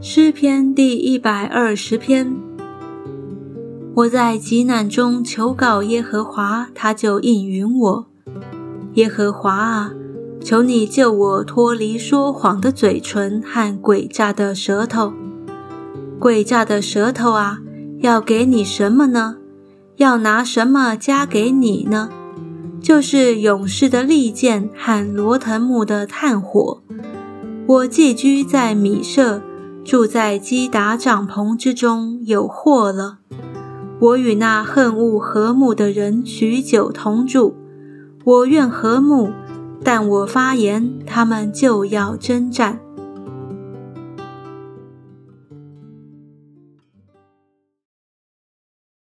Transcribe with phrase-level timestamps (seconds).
[0.00, 2.34] 诗篇第一百二十篇。
[3.94, 8.06] 我在极难中求告耶和华，他就应允我。
[8.94, 9.92] 耶和华啊，
[10.42, 15.12] 求你救我脱离说谎的嘴唇和诡诈的舌头。
[16.18, 17.58] 诡诈的舌头啊，
[17.98, 19.36] 要给你什么呢？
[19.96, 22.08] 要拿什么加给你呢？
[22.80, 26.82] 就是勇士的利剑和罗藤木的炭火。
[27.66, 29.42] 我寄居在米舍。
[29.82, 33.18] 住在基达帐篷之中有祸了。
[33.98, 37.54] 我与那恨恶和睦的人许久同住，
[38.24, 39.32] 我愿和睦，
[39.82, 42.78] 但我发言，他们就要征战。